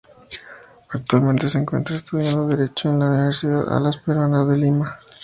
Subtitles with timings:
[0.93, 4.97] Actualmente se encuentra estudiando Derecho en la Universidad Alas Peruanas de Lima.